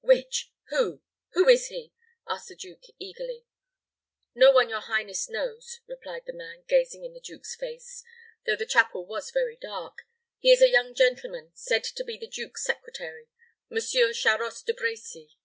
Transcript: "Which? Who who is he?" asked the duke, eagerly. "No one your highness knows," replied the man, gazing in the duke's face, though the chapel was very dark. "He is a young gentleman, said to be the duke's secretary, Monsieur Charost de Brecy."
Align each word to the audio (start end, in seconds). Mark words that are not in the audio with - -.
"Which? 0.00 0.50
Who 0.70 1.02
who 1.34 1.48
is 1.48 1.68
he?" 1.68 1.92
asked 2.28 2.48
the 2.48 2.56
duke, 2.56 2.82
eagerly. 2.98 3.44
"No 4.34 4.50
one 4.50 4.68
your 4.68 4.80
highness 4.80 5.28
knows," 5.28 5.82
replied 5.86 6.22
the 6.26 6.32
man, 6.32 6.64
gazing 6.66 7.04
in 7.04 7.12
the 7.12 7.20
duke's 7.20 7.54
face, 7.54 8.02
though 8.44 8.56
the 8.56 8.66
chapel 8.66 9.06
was 9.06 9.30
very 9.30 9.54
dark. 9.56 9.98
"He 10.40 10.50
is 10.50 10.60
a 10.60 10.68
young 10.68 10.94
gentleman, 10.96 11.52
said 11.54 11.84
to 11.84 12.02
be 12.02 12.18
the 12.18 12.26
duke's 12.26 12.64
secretary, 12.64 13.28
Monsieur 13.70 14.12
Charost 14.12 14.66
de 14.66 14.72
Brecy." 14.74 15.36